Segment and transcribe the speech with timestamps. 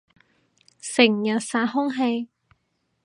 [0.81, 2.27] 成日殺空氣